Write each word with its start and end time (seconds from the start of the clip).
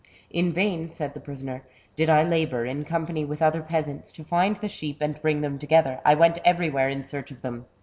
"In 0.41 0.51
vain,'* 0.51 0.91
said 0.93 1.13
the 1.13 1.19
prisoner," 1.19 1.61
did 1.95 2.09
I 2.09 2.23
labour, 2.23 2.65
in 2.65 2.85
company 2.85 3.23
with 3.23 3.39
other 3.39 3.61
peasants, 3.61 4.11
to 4.13 4.23
find 4.23 4.55
the 4.55 4.67
sheep 4.67 4.99
and 4.99 5.21
bring 5.21 5.41
them 5.41 5.59
together. 5.59 6.01
I 6.03 6.15
went 6.15 6.39
everywhere 6.43 6.89
in 6.89 7.03
search 7.03 7.29
of 7.29 7.43
them. 7.43 7.67